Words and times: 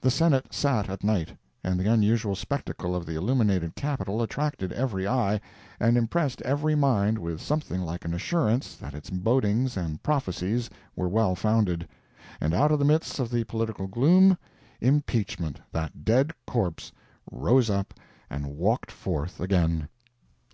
The 0.00 0.10
Senate 0.10 0.54
sat 0.54 0.88
at 0.88 1.04
night, 1.04 1.34
and 1.62 1.78
the 1.78 1.92
unusual 1.92 2.34
spectacle 2.34 2.96
of 2.96 3.04
the 3.04 3.16
illuminated 3.16 3.74
Capitol 3.76 4.22
attracted 4.22 4.72
every 4.72 5.06
eye, 5.06 5.42
and 5.78 5.98
impressed 5.98 6.40
every 6.40 6.74
mind 6.74 7.18
with 7.18 7.42
something 7.42 7.82
like 7.82 8.06
an 8.06 8.14
assurance 8.14 8.76
that 8.76 8.94
its 8.94 9.10
bodings 9.10 9.76
and 9.76 10.02
prophecies 10.02 10.70
were 10.96 11.06
well 11.10 11.34
founded. 11.34 11.86
And 12.40 12.54
out 12.54 12.72
of 12.72 12.78
the 12.78 12.86
midst 12.86 13.18
of 13.18 13.28
the 13.30 13.44
political 13.44 13.88
gloom, 13.88 14.38
impeachment, 14.80 15.60
that 15.70 16.02
dead 16.02 16.32
corpse, 16.46 16.90
rose 17.30 17.68
up 17.68 17.92
and 18.30 18.46
walked 18.56 18.90
forth 18.90 19.38
again! 19.38 19.90